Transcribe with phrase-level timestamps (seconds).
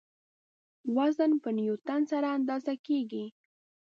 [0.95, 3.25] وزن په نیوټن سره اندازه کیږي.